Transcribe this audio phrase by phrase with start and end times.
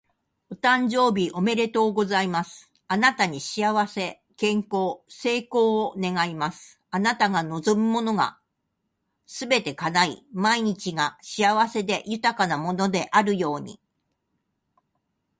[0.49, 2.71] お誕生日おめでとうございます！
[2.87, 6.79] あなたに幸せ、健康、成功を願います。
[6.89, 8.39] あなたが望むものが
[9.27, 13.79] すべて叶い、毎日が幸せで豊かなものであるように。